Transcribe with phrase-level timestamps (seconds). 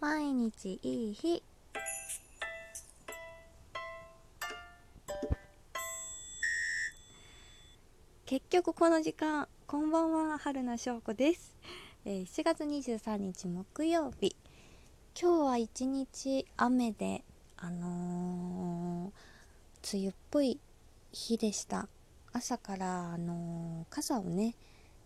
[0.00, 1.42] 毎日いい日。
[8.26, 11.56] 結局この時間こんばんは春名翔子です、
[12.04, 14.36] えー、7月23日木曜日。
[15.20, 17.24] 今日は一日雨で
[17.56, 20.60] あのー、梅雨っぽい
[21.10, 21.88] 日でした。
[22.32, 24.54] 朝からあのー、傘をね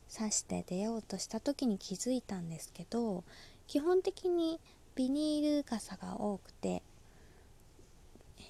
[0.07, 3.25] 差して出ようとした時に気づいたんですけど
[3.67, 4.61] 基本的に
[4.95, 6.83] ビニール傘が多くて、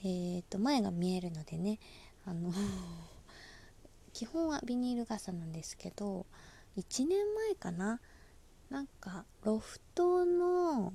[0.05, 1.79] えー、と前が見えるのでね
[2.25, 2.53] あの
[4.13, 6.27] 基本はビニール傘なんですけど
[6.77, 8.01] 1年前かな
[8.71, 10.93] なんかロフトの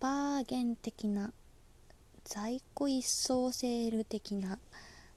[0.00, 1.32] バーゲン的な
[2.24, 4.58] 在庫一掃セール的な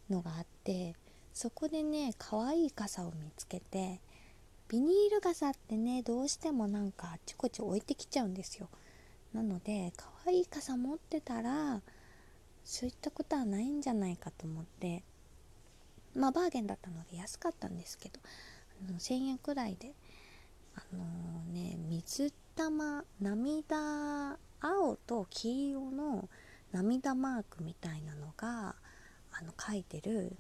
[0.10, 0.96] のがあって
[1.34, 4.02] そこでね可愛い傘を見つけて
[4.68, 8.70] ビニール傘ってねどうしてもなんかあちこち置いてきちゃうんですよ。
[9.36, 11.82] なので可愛い傘持ってたら
[12.64, 15.04] そういったことはないんじゃないかと思って
[16.16, 18.20] まあバーゲンだったので安かったんですけど
[18.88, 19.92] あの1000円くらいで
[20.76, 26.30] あのー、ね水玉涙青と黄色の
[26.72, 28.76] 涙マークみたいなのが
[29.32, 30.36] あの書いてる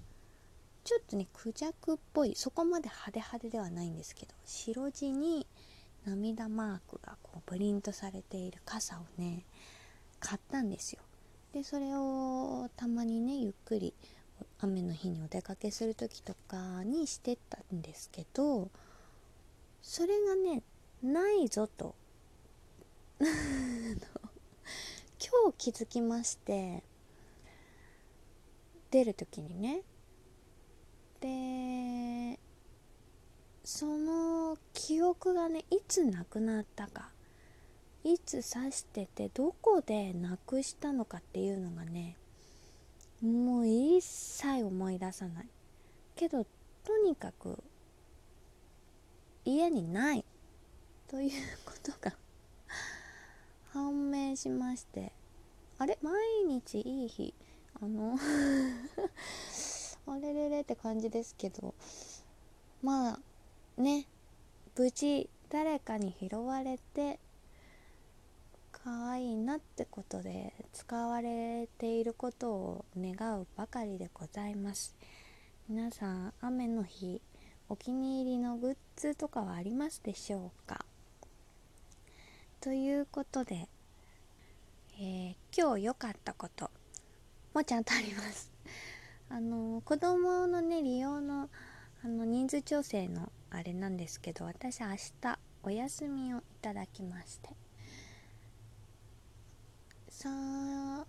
[0.86, 5.46] ちょっとねクジャクっぽいそこまで派手派手ではないんですけど白地に
[6.06, 9.44] 涙マークがこうプリントされている傘をね
[10.20, 11.02] 買ったんですよ。
[11.53, 13.94] でそれをたまにねゆっくり
[14.59, 18.70] 雨の日にお出かけする時とかにしてったんですけど
[19.81, 20.64] それがね
[21.02, 21.95] ないぞと。
[25.17, 26.84] 今日気づきまして
[28.92, 29.81] 出る時にね。
[31.22, 32.40] で
[33.64, 34.15] その
[35.06, 37.09] 憶がねいつなくなったか
[38.03, 42.17] いつ刺しててどこでなくしたのかっていうのがね
[43.22, 45.47] もう一切思い出さない。
[46.16, 46.46] けど
[46.84, 47.63] とにかく
[49.46, 50.25] 家にない。
[51.07, 51.31] という
[51.66, 52.16] ことが
[53.72, 55.12] 判明しまして。
[55.78, 55.97] あれ？
[56.01, 56.13] 毎
[56.46, 57.34] 日いい日。
[57.81, 58.18] あの
[60.07, 61.74] あれれれって感じですけど。
[62.81, 63.19] まあ
[63.81, 64.07] ね。
[64.78, 67.18] 無事誰かに拾われて
[68.74, 74.94] 可愛いなってことで使われていることを願うばかりでございます。
[75.69, 77.22] 皆さん雨の日
[77.69, 80.86] お気に入りのグッズとかはありますでしょうか？
[82.59, 83.69] ということで、
[85.00, 86.69] えー、今日良かったこと
[87.53, 88.52] もちゃんとあります。
[89.30, 91.50] あの子供のね利用の
[92.03, 97.50] あの人数調整のあれなんですけど私明日お休みをいただきまして。
[100.09, 101.06] さあ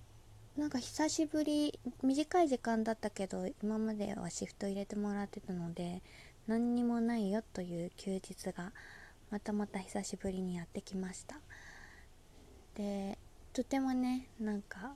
[0.56, 6.02] なんか久しぶり短い時間だったけど今まではシフト入れてもらってたので
[6.46, 8.72] 何にもないよという休日が
[9.30, 11.36] またまた久しぶりにやってきました。
[12.74, 13.18] で
[13.52, 14.94] とてもねなんか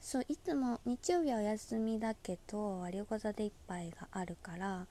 [0.00, 4.86] そういつも日曜日はお休みだけど割りご座で一杯があるから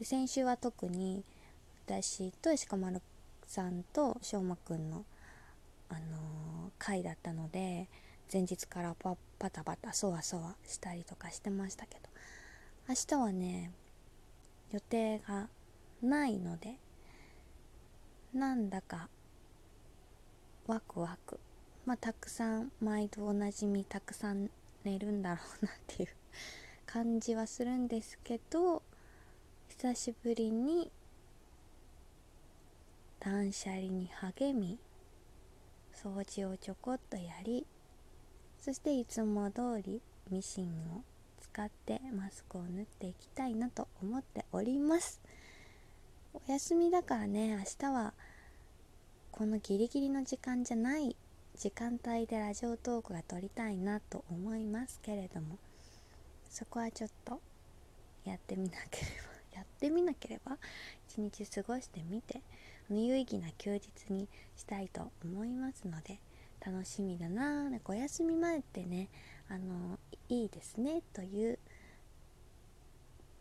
[0.00, 1.22] で先週は特に
[1.86, 3.02] 私と石川丸
[3.46, 5.04] さんとしょうまくんの、
[5.90, 6.00] あのー、
[6.78, 7.86] 会だったので
[8.32, 12.08] 前日からパパタパタそわそわしたりとかしてましたけど
[12.88, 13.72] 明日はね
[14.72, 15.48] 予定が
[16.02, 16.76] ないので
[18.32, 19.10] なんだか
[20.66, 21.38] ワクワク。
[21.84, 24.48] まあ、たくさん毎度おなじみたくさん
[24.84, 26.08] 寝るんだろうなっていう
[26.86, 28.82] 感じはするんですけど
[29.78, 30.90] 久しぶりに
[33.18, 34.78] 断捨離に励み
[35.94, 37.64] 掃除をちょこっとやり
[38.60, 41.02] そしていつも通りミシンを
[41.40, 45.20] 使ってマスクを縫っていきたいなと思っております。
[46.34, 48.12] お休みだからね明日は
[49.30, 51.16] このギリギリの時間じゃない
[51.56, 55.56] 時間帯でラジオトークが撮りたいなと思いますけれども
[56.50, 57.40] そこはちょっと
[58.24, 59.39] やってみなければ。
[59.60, 60.56] やってみなければ
[61.08, 62.40] 一日過ごしてみて
[62.88, 64.26] 有意義な休日に
[64.56, 66.18] したいと思いますので
[66.64, 69.08] 楽しみだななんかお休み前ってね
[69.48, 69.98] あの
[70.28, 71.58] いいですねという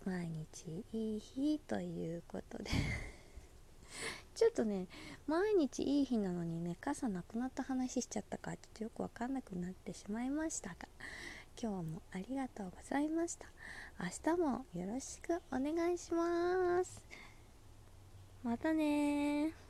[0.05, 2.71] 毎日いい日ということで。
[4.35, 4.87] ちょっとね
[5.27, 10.75] 毎日いい日なのにね傘なくなった話しちゃったかちょっとよくわかんなくなってしまいましたが
[11.61, 13.45] 今日もありがとうございました。
[13.99, 17.03] 明日もよろしくお願いします。
[18.43, 19.68] またね